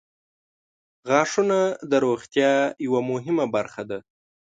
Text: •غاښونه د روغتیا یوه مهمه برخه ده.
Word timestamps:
•غاښونه 1.09 1.59
د 1.89 1.93
روغتیا 2.05 2.51
یوه 2.85 3.01
مهمه 3.11 3.45
برخه 3.55 3.83
ده. 3.89 3.99